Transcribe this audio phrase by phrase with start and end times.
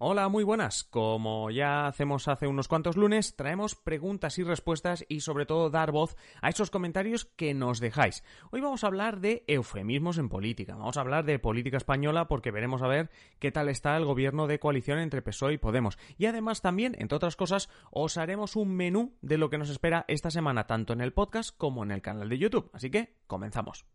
[0.00, 0.82] Hola, muy buenas.
[0.82, 5.92] Como ya hacemos hace unos cuantos lunes, traemos preguntas y respuestas y sobre todo dar
[5.92, 8.24] voz a esos comentarios que nos dejáis.
[8.50, 10.74] Hoy vamos a hablar de eufemismos en política.
[10.74, 14.48] Vamos a hablar de política española porque veremos a ver qué tal está el gobierno
[14.48, 15.96] de coalición entre PSOE y Podemos.
[16.18, 20.04] Y además también, entre otras cosas, os haremos un menú de lo que nos espera
[20.08, 22.68] esta semana tanto en el podcast como en el canal de YouTube.
[22.72, 23.86] Así que comenzamos.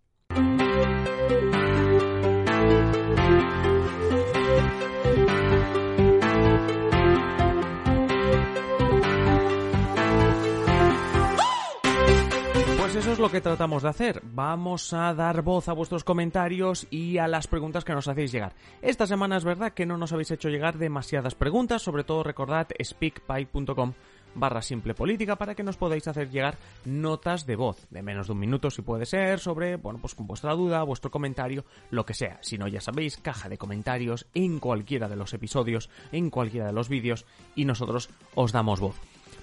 [13.20, 14.22] Lo que tratamos de hacer.
[14.24, 18.54] Vamos a dar voz a vuestros comentarios y a las preguntas que nos hacéis llegar.
[18.82, 22.68] Esta semana es verdad que no nos habéis hecho llegar demasiadas preguntas, sobre todo recordad
[22.82, 23.94] speakpipe.com
[24.36, 28.34] barra simple política para que nos podáis hacer llegar notas de voz de menos de
[28.34, 32.14] un minuto si puede ser sobre, bueno, pues con vuestra duda, vuestro comentario, lo que
[32.14, 32.38] sea.
[32.42, 36.74] Si no, ya sabéis, caja de comentarios en cualquiera de los episodios, en cualquiera de
[36.74, 38.96] los vídeos y nosotros os damos voz.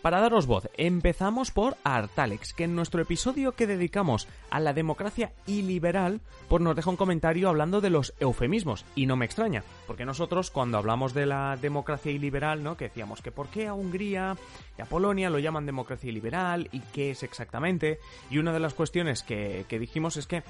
[0.07, 5.33] Para daros voz, empezamos por Artalex, que en nuestro episodio que dedicamos a la democracia
[5.49, 10.05] iliberal, pues nos deja un comentario hablando de los eufemismos, y no me extraña, porque
[10.05, 12.77] nosotros cuando hablamos de la democracia iliberal, ¿no?
[12.77, 14.37] Que decíamos que por qué a Hungría
[14.79, 17.99] y a Polonia lo llaman democracia iliberal y qué es exactamente,
[18.31, 20.45] y una de las cuestiones que, dijimos es que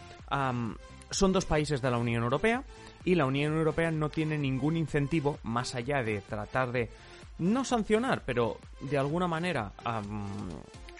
[1.10, 2.62] son dos países de la Unión Europea,
[3.06, 6.90] y la Unión Europea no tiene ningún incentivo más allá de tratar de
[7.38, 9.72] no sancionar, pero de alguna manera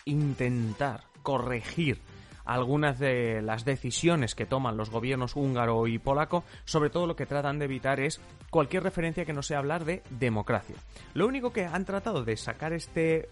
[0.05, 2.01] intentar corregir
[2.45, 7.27] algunas de las decisiones que toman los gobiernos húngaro y polaco, sobre todo lo que
[7.27, 8.21] tratan de evitar es
[8.51, 10.77] cualquier referencia que no sea hablar de democracia.
[11.15, 13.29] Lo único que han tratado de sacar este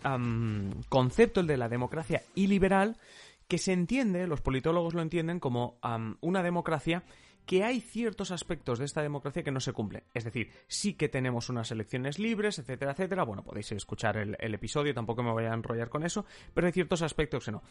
[0.88, 2.96] concepto, el de la democracia iliberal,
[3.46, 5.76] que se entiende, los politólogos lo entienden como
[6.20, 7.04] una democracia
[7.46, 10.04] que hay ciertos aspectos de esta democracia que no se cumplen.
[10.14, 13.24] Es decir, sí que tenemos unas elecciones libres, etcétera, etcétera.
[13.24, 17.02] Bueno, podéis escuchar el, episodio, tampoco me voy a enrollar con eso, pero hay ciertos
[17.02, 17.62] aspectos que no.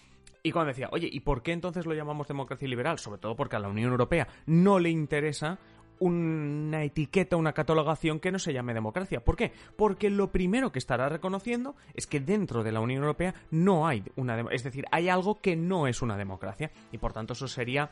[0.44, 3.00] Y cuando decía, oye, ¿y por qué entonces lo llamamos democracia liberal?
[3.00, 5.58] Sobre todo porque a la Unión Europea no le interesa
[6.00, 9.24] una etiqueta, una catalogación que no se llame democracia.
[9.24, 9.54] ¿Por qué?
[9.78, 14.04] Porque lo primero que estará reconociendo es que dentro de la Unión Europea no hay
[14.16, 14.42] una...
[14.52, 17.92] Es decir, hay algo que no es una democracia y por tanto eso sería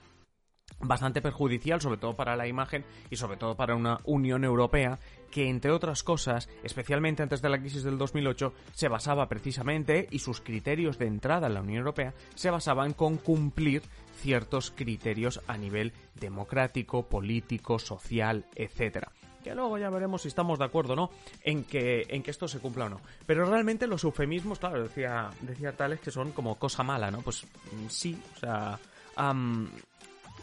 [0.84, 5.00] bastante perjudicial, sobre todo para la imagen y sobre todo para una Unión Europea
[5.32, 10.20] que, entre otras cosas, especialmente antes de la crisis del 2008, se basaba precisamente, y
[10.20, 13.82] sus criterios de entrada en la Unión Europea, se basaban con cumplir
[14.18, 20.66] ciertos criterios a nivel democrático, político, social, etcétera que luego ya veremos si estamos de
[20.66, 21.10] acuerdo o no
[21.44, 23.02] en que, en que esto se cumpla o no.
[23.26, 27.22] Pero realmente los eufemismos, claro, decía, decía Tales que son como cosa mala, ¿no?
[27.22, 28.80] Pues mm, sí, o sea,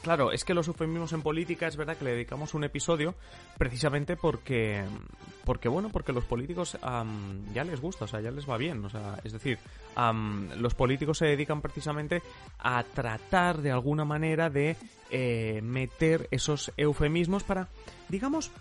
[0.03, 3.14] Claro, es que los eufemismos en política es verdad que le dedicamos un episodio
[3.56, 4.84] precisamente porque,
[5.44, 6.78] porque bueno, porque los políticos
[7.53, 9.59] ya les gusta, o sea, ya les va bien, o sea, es decir,
[10.56, 12.22] los políticos se dedican precisamente
[12.59, 14.76] a tratar de alguna manera de
[15.10, 17.69] eh, meter esos eufemismos para,
[18.09, 18.53] digamos,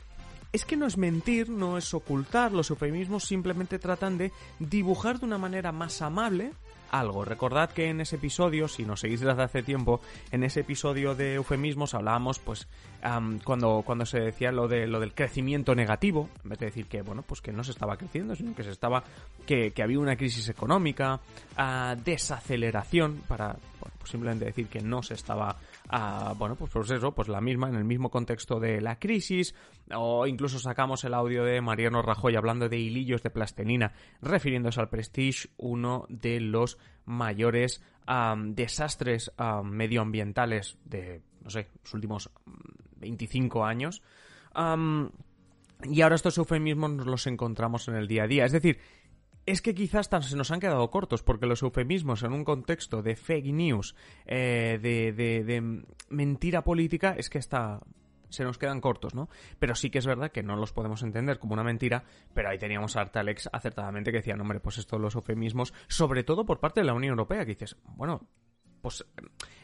[0.54, 5.25] es que no es mentir, no es ocultar, los eufemismos simplemente tratan de dibujar de
[5.25, 6.54] una manera más amable
[6.92, 7.25] algo.
[7.25, 11.36] Recordad que en ese episodio, si nos seguís desde hace tiempo, en ese episodio de
[11.36, 12.68] eufemismos hablábamos, pues,
[13.44, 17.02] cuando, cuando se decía lo de lo del crecimiento negativo, en vez de decir que,
[17.02, 19.03] bueno, pues que no se estaba creciendo, sino que se estaba,
[19.46, 21.20] que, que había una crisis económica,
[21.58, 25.58] uh, desaceleración, para pues simplemente decir que no se estaba,
[26.38, 29.56] bueno, pues, pues eso, pues la misma, en el mismo contexto de la crisis,
[29.94, 34.90] o incluso sacamos el audio de Mariano Rajoy hablando de hilillos de plastelina, refiriéndose al
[34.90, 37.81] Prestige, uno de los mayores
[38.48, 39.31] desastres
[39.64, 42.30] medioambientales de, no sé, los últimos
[42.98, 44.02] 25 años.
[45.84, 48.46] y ahora estos eufemismos nos los encontramos en el día a día.
[48.46, 48.80] Es decir,
[49.47, 53.16] es que quizás se nos han quedado cortos porque los eufemismos en un contexto de
[53.16, 57.80] fake news, eh, de, de, mentira política, es que está
[58.30, 59.30] se nos quedan cortos, ¿no?
[59.57, 62.03] Pero sí que es verdad que no los podemos entender como una mentira,
[62.34, 66.45] pero ahí teníamos a Artalex acertadamente que decía, hombre, pues estos los eufemismos, sobre todo
[66.45, 68.27] por parte de la Unión Europea, que dices, bueno,
[68.81, 69.06] pues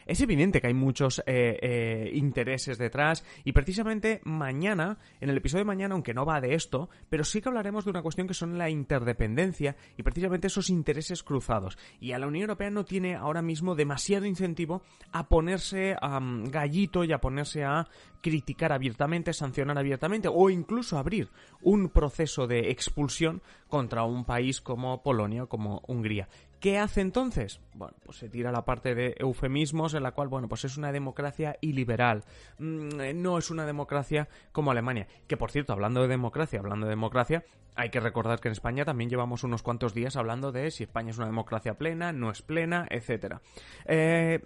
[0.06, 5.64] es evidente que hay muchos eh, eh, intereses detrás y precisamente mañana, en el episodio
[5.64, 8.34] de mañana, aunque no va de esto, pero sí que hablaremos de una cuestión que
[8.34, 11.78] son la interdependencia y precisamente esos intereses cruzados.
[12.00, 17.04] Y a la Unión Europea no tiene ahora mismo demasiado incentivo a ponerse a gallito
[17.04, 17.88] y a ponerse a
[18.20, 21.28] criticar abiertamente, sancionar abiertamente o incluso abrir
[21.60, 26.28] un proceso de expulsión contra un país como Polonia o como Hungría
[26.64, 27.60] ¿Qué hace entonces?
[27.74, 30.92] Bueno, pues se tira la parte de eufemismos en la cual, bueno, pues es una
[30.92, 32.24] democracia iliberal.
[32.58, 35.06] Mm, no es una democracia como Alemania.
[35.26, 37.44] Que por cierto, hablando de democracia, hablando de democracia,
[37.76, 41.10] hay que recordar que en España también llevamos unos cuantos días hablando de si España
[41.10, 43.40] es una democracia plena, no es plena, etcétera.
[43.86, 44.40] Eh,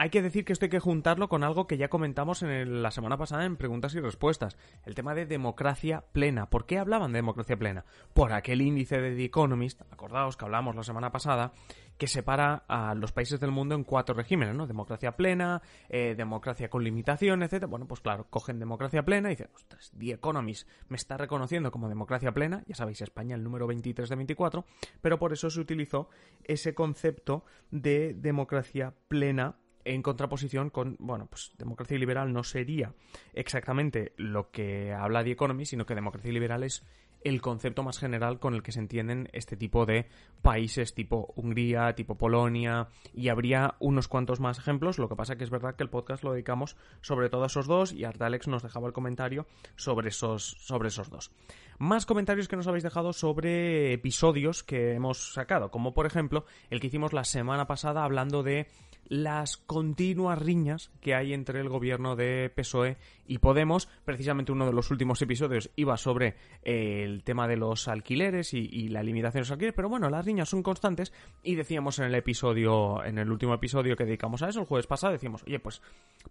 [0.00, 2.92] hay que decir que esto hay que juntarlo con algo que ya comentamos en la
[2.92, 6.48] semana pasada en preguntas y respuestas, el tema de democracia plena.
[6.50, 7.84] ¿Por qué hablaban de democracia plena?
[8.14, 11.52] Por aquel índice de The Economist, acordaos que hablamos la semana pasada,
[11.98, 14.66] que separa a los países del mundo en cuatro regímenes, ¿no?
[14.66, 17.66] Democracia plena, eh, democracia con limitación, etc.
[17.66, 21.88] Bueno, pues claro, cogen democracia plena y dicen, ostras, The Economist me está reconociendo como
[21.88, 24.64] democracia plena, ya sabéis, España el número 23 de 24,
[25.02, 26.08] pero por eso se utilizó
[26.44, 32.92] ese concepto de democracia plena en contraposición con, bueno, pues democracia liberal no sería
[33.32, 36.84] exactamente lo que habla The Economy, sino que democracia liberal es
[37.24, 40.06] el concepto más general con el que se entienden este tipo de
[40.42, 45.44] países tipo Hungría, tipo Polonia, y habría unos cuantos más ejemplos, lo que pasa que
[45.44, 48.62] es verdad que el podcast lo dedicamos sobre todo a esos dos y Ardalex nos
[48.62, 49.46] dejaba el comentario
[49.76, 51.32] sobre esos, sobre esos dos.
[51.78, 56.80] Más comentarios que nos habéis dejado sobre episodios que hemos sacado, como por ejemplo el
[56.80, 58.68] que hicimos la semana pasada hablando de
[59.08, 62.96] las continuas riñas que hay entre el gobierno de PSOE
[63.26, 63.88] y Podemos.
[64.04, 68.88] Precisamente uno de los últimos episodios iba sobre eh, el tema de los alquileres y,
[68.88, 71.12] la limitación de los alquileres, pero bueno, las riñas son constantes
[71.42, 74.86] y decíamos en el episodio, en el último episodio que dedicamos a eso, el jueves
[74.86, 75.82] pasado, decíamos, oye, pues,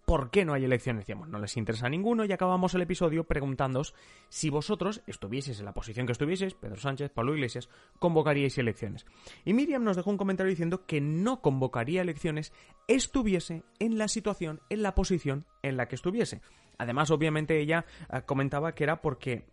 [0.05, 1.01] ¿por qué no hay elecciones?
[1.01, 3.93] Decíamos, no les interesa a ninguno y acabamos el episodio preguntándoos
[4.29, 7.69] si vosotros estuvieseis en la posición que estuvieseis, Pedro Sánchez, Pablo Iglesias,
[7.99, 9.05] convocaríais elecciones.
[9.45, 12.53] Y Miriam nos dejó un comentario diciendo que no convocaría elecciones
[12.87, 16.41] estuviese en la situación, en la posición en la que estuviese.
[16.77, 19.45] Además, obviamente ella eh, comentaba que era porque,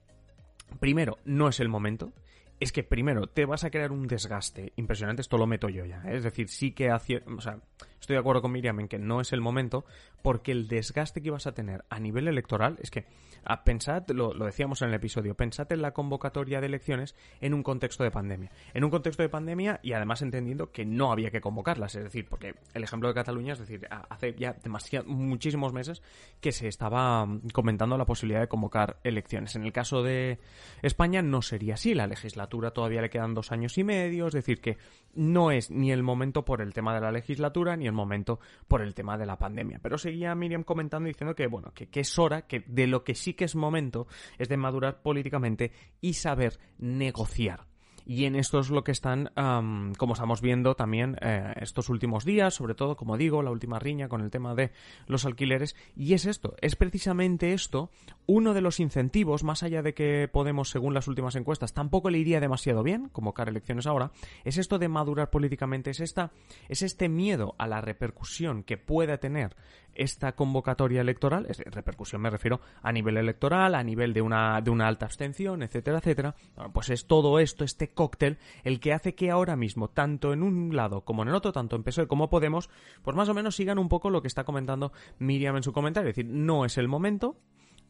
[0.80, 2.12] primero, no es el momento.
[2.60, 6.02] Es que primero te vas a crear un desgaste impresionante, esto lo meto yo ya.
[6.04, 6.16] ¿eh?
[6.16, 7.58] Es decir, sí que hace, o sea,
[8.04, 9.84] estoy de acuerdo con Miriam en que no es el momento,
[10.22, 13.00] porque el desgaste que vas a tener a nivel electoral es que,
[13.44, 17.54] a, ah, pensad, lo, decíamos en el episodio, pensad en la convocatoria de elecciones en
[17.54, 18.50] un contexto de pandemia.
[18.74, 22.26] En un contexto de pandemia y además entendiendo que no había que convocarlas, es decir,
[22.28, 26.02] porque el ejemplo de Cataluña, es decir, hace ya demasiado, muchísimos meses
[26.40, 29.56] que se estaba mm, comentando la posibilidad de convocar elecciones.
[29.56, 30.38] En el caso de
[30.82, 34.60] España no sería así, la legislatura todavía le quedan dos años y medio, es decir,
[34.60, 34.76] que
[35.14, 38.82] no es ni el momento por el tema de la legislatura ni el momento por
[38.82, 39.78] el tema de la pandemia.
[39.82, 43.34] Pero seguía Miriam comentando diciendo que, bueno, que, es hora, que de lo que sí
[43.34, 44.06] que es momento
[44.38, 47.66] es de madurar políticamente y saber negociar.
[48.06, 52.54] Y en esto es lo que están, como estamos viendo también eh, estos últimos días,
[52.54, 54.72] sobre todo, como digo, la última riña con el tema de
[55.06, 55.74] los alquileres.
[55.96, 57.90] Y es esto, es precisamente esto
[58.26, 62.18] uno de los incentivos, más allá de que Podemos, según las últimas encuestas, tampoco le
[62.18, 64.10] iría demasiado bien, convocar elecciones ahora,
[64.44, 66.32] es esto de madurar políticamente, es, esta,
[66.68, 69.56] es este miedo a la repercusión que pueda tener
[69.94, 74.70] esta convocatoria electoral, es, repercusión me refiero a nivel electoral, a nivel de una, de
[74.70, 76.34] una alta abstención, etcétera, etcétera,
[76.72, 80.74] pues es todo esto, este cóctel, el que hace que ahora mismo, tanto en un
[80.74, 82.70] lado como en el otro, tanto en PSOE como Podemos,
[83.02, 86.10] pues más o menos sigan un poco lo que está comentando Miriam en su comentario,
[86.10, 87.36] es decir, no es el momento,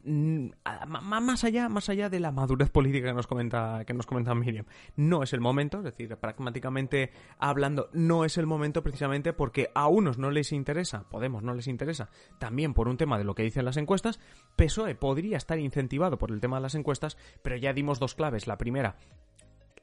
[0.07, 0.49] Mm,
[0.87, 4.65] más allá, más allá de la madurez política que nos comenta, que nos comenta Miriam,
[4.95, 9.87] no es el momento, es decir, pragmáticamente hablando, no es el momento precisamente porque a
[9.87, 13.41] unos no les interesa, Podemos no les interesa, también por un tema de lo que
[13.41, 14.19] dicen las encuestas,
[14.55, 18.45] PSOE podría estar incentivado por el tema de las encuestas, pero ya dimos dos claves.
[18.45, 18.97] La primera,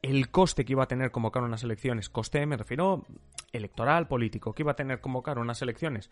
[0.03, 3.07] el coste que iba a tener convocar unas elecciones, coste me refiero
[3.53, 6.11] electoral, político, que iba a tener convocar unas elecciones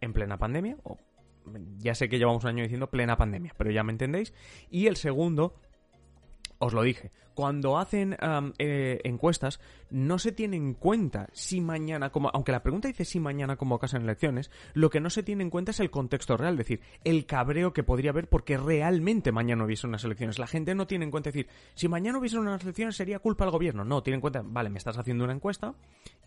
[0.00, 0.98] en plena pandemia, o
[1.78, 4.34] ya sé que llevamos un año diciendo plena pandemia, pero ya me entendéis.
[4.70, 5.54] Y el segundo,
[6.60, 8.18] os lo dije, cuando hacen
[8.58, 13.18] eh, encuestas no se tiene en cuenta si mañana, como, aunque la pregunta dice si
[13.18, 16.58] mañana convocasen elecciones, lo que no se tiene en cuenta es el contexto real, es
[16.58, 20.38] decir, el cabreo que podría haber porque realmente mañana hubiese unas elecciones.
[20.38, 23.52] La gente no tiene en cuenta decir, si mañana hubiese unas elecciones sería culpa del
[23.52, 23.86] gobierno.
[23.86, 25.74] No, tiene en cuenta, vale, me estás haciendo una encuesta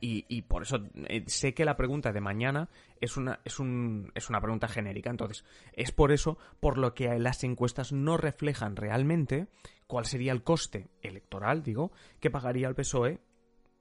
[0.01, 2.67] y, por eso eh, sé que la pregunta de mañana
[2.99, 5.11] es una, es, un, es una pregunta genérica.
[5.11, 9.47] Entonces, es por eso por lo que las encuestas no reflejan realmente
[9.93, 13.19] cuál sería el coste electoral, digo, que pagaría el PSOE,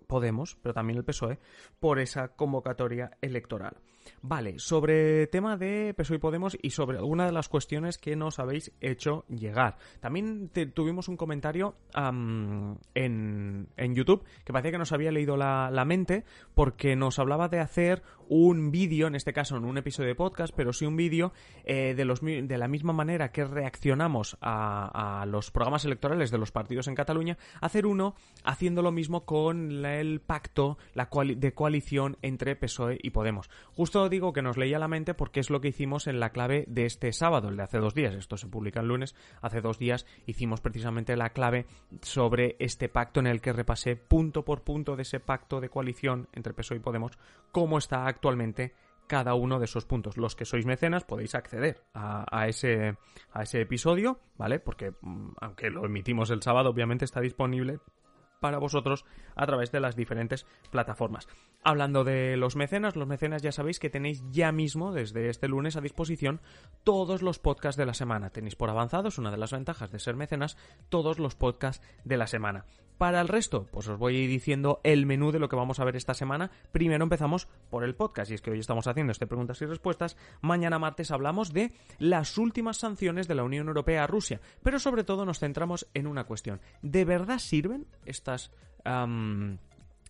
[0.07, 1.38] Podemos, pero también el PSOE,
[1.81, 3.78] por esa convocatoria electoral.
[4.23, 8.38] Vale, sobre tema de PSOE y Podemos y sobre alguna de las cuestiones que nos
[8.38, 9.76] habéis hecho llegar.
[10.00, 16.25] También tuvimos un comentario en, en, YouTube que parecía que nos había leído la, mente
[16.54, 20.54] porque nos hablaba de hacer un vídeo, en este caso en un episodio de podcast,
[20.56, 21.32] pero sí un vídeo
[21.64, 26.52] eh, de, los, de la misma manera que reaccionamos a, los programas electorales de los
[26.52, 32.56] partidos en Cataluña, hacer uno haciendo lo mismo con el pacto la de coalición entre
[32.56, 33.50] PSOE y Podemos.
[34.08, 36.87] Digo que nos leía la mente porque es lo que hicimos en la clave de
[36.87, 38.14] este sábado, el de hace dos días.
[38.14, 39.14] Esto se publica el lunes.
[39.40, 41.66] Hace dos días hicimos precisamente la clave
[42.00, 46.28] sobre este pacto en el que repasé punto por punto de ese pacto de coalición
[46.32, 47.18] entre PSOE y Podemos,
[47.52, 48.75] cómo está actualmente
[49.06, 50.16] cada uno de esos puntos.
[50.16, 52.96] Los que sois mecenas podéis acceder a, ese,
[53.32, 54.58] a ese episodio, ¿vale?
[54.58, 57.78] Porque mm, aunque lo emitimos el sábado, obviamente está disponible
[58.42, 61.28] para vosotros a través de las diferentes plataformas.
[61.62, 65.76] Hablando de los mecenas, los mecenas ya sabéis que tenéis ya mismo, desde este lunes,
[65.76, 66.42] a disposición
[66.84, 68.30] todos los podcasts de la semana.
[68.30, 70.58] Tenéis por avanzado, es una de las ventajas de ser mecenas,
[70.90, 72.66] todos los podcasts de la semana.
[73.02, 75.97] Para el resto, pues os voy diciendo el menú de lo que vamos a ver
[75.97, 76.52] esta semana.
[76.71, 80.16] Primero empezamos por el podcast, y es que hoy estamos haciendo este preguntas y respuestas.
[80.40, 85.02] Mañana martes hablamos de las últimas sanciones de la Unión Europea a Rusia, pero sobre
[85.02, 86.61] todo nos centramos en una cuestión.
[86.82, 88.52] ¿De verdad sirven estas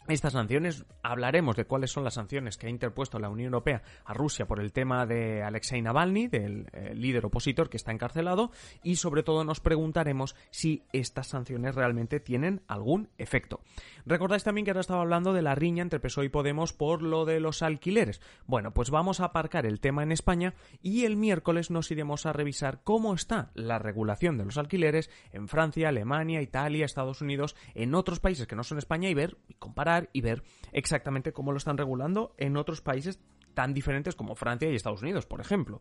[0.09, 4.15] estas sanciones, hablaremos de cuáles son las sanciones que ha interpuesto la Unión Europea a
[4.15, 8.51] Rusia por el tema de Alexei Navalny, del eh, líder opositor que está encarcelado,
[8.83, 13.61] y sobre todo nos preguntaremos si estas sanciones realmente tienen algún efecto.
[14.05, 17.25] Recordáis también que ahora estaba hablando de la riña entre PSOE y Podemos por lo
[17.25, 18.21] de los alquileres.
[18.47, 22.33] Bueno, pues vamos a aparcar el tema en España y el miércoles nos iremos a
[22.33, 27.95] revisar cómo está la regulación de los alquileres en Francia, Alemania, Italia, Estados Unidos, en
[27.95, 31.59] otros países que no son España y ver y comparar y ver exactamente cómo lo
[31.59, 33.21] están regulando en otros países
[33.55, 35.81] tan diferentes como Francia y Estados Unidos, por ejemplo.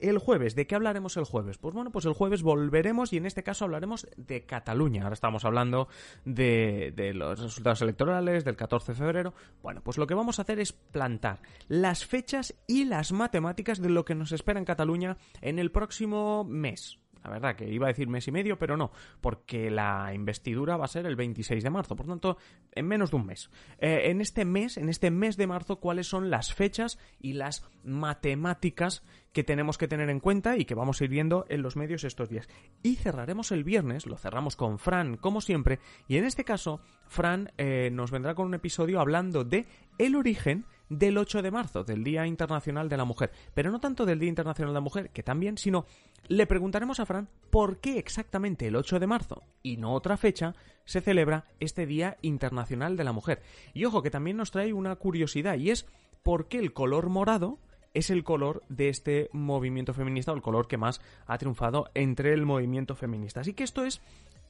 [0.00, 1.58] El jueves, ¿de qué hablaremos el jueves?
[1.58, 5.02] Pues bueno, pues el jueves volveremos y en este caso hablaremos de Cataluña.
[5.02, 5.88] Ahora estamos hablando
[6.24, 9.34] de, los resultados electorales del 14 de febrero.
[9.62, 13.90] Bueno, pues lo que vamos a hacer es plantar las fechas y las matemáticas de
[13.90, 16.98] lo que nos espera en Cataluña en el próximo mes.
[17.22, 20.84] La verdad que iba a decir mes y medio, pero no, porque la investidura va
[20.84, 22.38] a ser el 26 de marzo, por tanto,
[22.72, 23.50] en menos de un mes.
[23.78, 27.68] Eh, en este mes, en este mes de marzo, ¿cuáles son las fechas y las
[27.84, 31.76] matemáticas que tenemos que tener en cuenta y que vamos a ir viendo en los
[31.76, 32.48] medios estos días?
[32.82, 37.52] Y cerraremos el viernes, lo cerramos con Fran, como siempre, y en este caso, Fran
[37.58, 39.66] eh, nos vendrá con un episodio hablando de
[39.98, 43.30] el origen del 8 de marzo, del Día Internacional de la Mujer.
[43.54, 45.86] Pero no tanto del Día Internacional de la Mujer, que también, sino
[46.28, 50.54] le preguntaremos a Fran por qué exactamente el 8 de marzo y no otra fecha
[50.84, 53.42] se celebra este Día Internacional de la Mujer.
[53.74, 55.86] Y ojo, que también nos trae una curiosidad y es
[56.22, 57.58] por qué el color morado
[57.94, 62.32] es el color de este movimiento feminista o el color que más ha triunfado entre
[62.32, 63.40] el movimiento feminista.
[63.40, 64.00] Así que esto es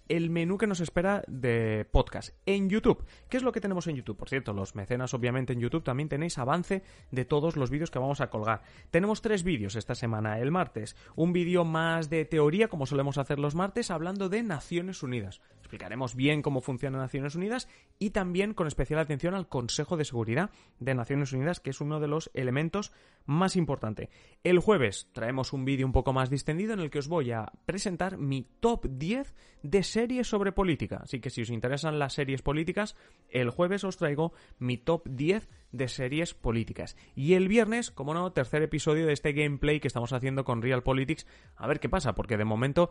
[0.08, 3.04] el menú que nos espera de podcast en YouTube.
[3.28, 4.16] ¿Qué es lo que tenemos en YouTube?
[4.16, 7.98] Por cierto, los mecenas obviamente en YouTube también tenéis avance de todos los vídeos que
[7.98, 8.62] vamos a colgar.
[8.90, 10.38] Tenemos tres vídeos esta semana.
[10.38, 15.02] El martes, un vídeo más de teoría, como solemos hacer los martes, hablando de Naciones
[15.02, 15.40] Unidas.
[15.58, 17.68] Explicaremos bien cómo funciona Naciones Unidas
[17.98, 22.00] y también con especial atención al Consejo de Seguridad de Naciones Unidas, que es uno
[22.00, 22.92] de los elementos
[23.28, 24.08] más importantes.
[24.42, 27.52] El jueves traemos un vídeo un poco más distendido en el que os voy a
[27.66, 31.00] presentar mi top 10 de series sobre política.
[31.02, 32.96] Así que si os interesan las series políticas,
[33.28, 36.96] el jueves os traigo mi top 10 de series políticas.
[37.14, 40.82] Y el viernes, como no, tercer episodio de este gameplay que estamos haciendo con Real
[40.82, 41.26] Politics.
[41.54, 42.90] A ver qué pasa, porque de momento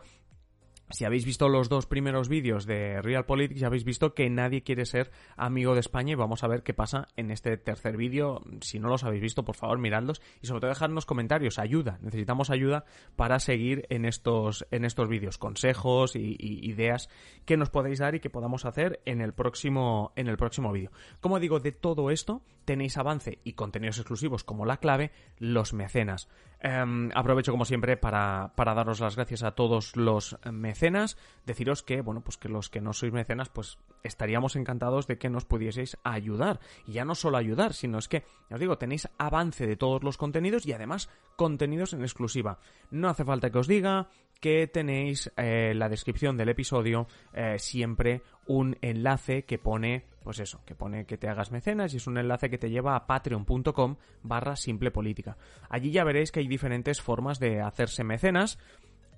[0.89, 4.63] si habéis visto los dos primeros vídeos de Real Politics, ya habéis visto que nadie
[4.63, 8.41] quiere ser amigo de España y vamos a ver qué pasa en este tercer vídeo.
[8.61, 11.99] Si no los habéis visto, por favor, miradlos y sobre todo dejadnos comentarios, ayuda.
[12.01, 12.85] Necesitamos ayuda
[13.17, 17.09] para seguir en estos, en estos vídeos, consejos y, ideas
[17.45, 20.91] que nos podéis dar y que podamos hacer en el próximo, en el próximo vídeo.
[21.19, 26.29] Como digo, de todo esto tenéis avance y contenidos exclusivos como la clave, los mecenas.
[26.59, 32.01] Em, aprovecho como siempre para, para daros las gracias a todos los mecenas deciros que,
[32.01, 35.97] bueno, pues que los que no sois mecenas, pues estaríamos encantados de que nos pudieseis
[36.03, 36.59] ayudar.
[36.85, 40.17] Y ya no solo ayudar, sino es que, os digo, tenéis avance de todos los
[40.17, 42.59] contenidos y además contenidos en exclusiva.
[42.89, 47.59] No hace falta que os diga que tenéis en eh, la descripción del episodio eh,
[47.59, 52.07] siempre un enlace que pone, pues eso, que pone que te hagas mecenas y es
[52.07, 55.37] un enlace que te lleva a patreon.com barra simple política.
[55.69, 58.57] Allí ya veréis que hay diferentes formas de hacerse mecenas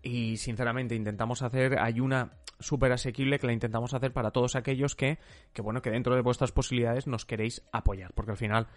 [0.02, 4.96] y sinceramente intentamos hacer, hay una súper asequible que la intentamos hacer para todos aquellos
[4.96, 5.18] que,
[5.54, 8.68] que, bueno, que dentro de vuestras posibilidades nos queréis apoyar, porque al final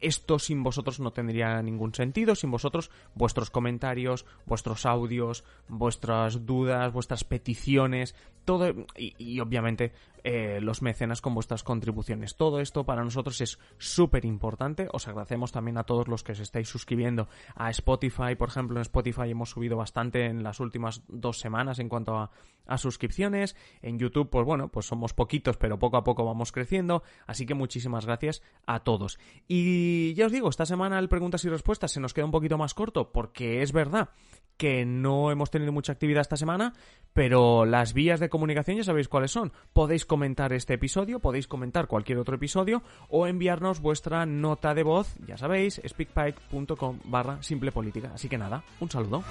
[0.00, 6.92] esto sin vosotros no tendría ningún sentido, sin vosotros vuestros comentarios, vuestros audios, vuestras dudas,
[6.92, 8.14] vuestras peticiones,
[8.44, 9.92] todo y, obviamente
[10.30, 12.36] eh, los mecenas con vuestras contribuciones.
[12.36, 14.86] Todo esto para nosotros es súper importante.
[14.92, 18.34] Os agradecemos también a todos los que os estáis suscribiendo a Spotify.
[18.36, 22.30] Por ejemplo, en Spotify hemos subido bastante en las últimas dos semanas en cuanto a,
[22.66, 23.56] a suscripciones.
[23.80, 27.02] En YouTube, pues bueno, pues somos poquitos, pero poco a poco vamos creciendo.
[27.26, 29.18] Así que muchísimas gracias a todos.
[29.46, 32.58] Y ya os digo, esta semana el preguntas y respuestas se nos queda un poquito
[32.58, 34.10] más corto porque es verdad
[34.58, 36.74] que no hemos tenido mucha actividad esta semana,
[37.14, 39.52] pero las vías de comunicación ya sabéis cuáles son.
[39.72, 40.17] Podéis comentar
[40.52, 45.80] este episodio, podéis comentar cualquier otro episodio o enviarnos vuestra nota de voz, ya sabéis,
[45.86, 48.10] speakpipe.com barra simple política.
[48.14, 49.22] Así que nada, un saludo.